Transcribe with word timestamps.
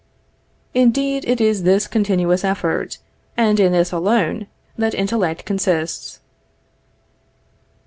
Indeed 0.73 1.25
it 1.27 1.39
is 1.39 1.59
in 1.59 1.65
this 1.67 1.85
continuous 1.85 2.43
effort, 2.43 2.97
and 3.37 3.59
in 3.59 3.71
this 3.71 3.91
alone, 3.91 4.47
that 4.75 4.95
intellect 4.95 5.45
consists. 5.45 6.21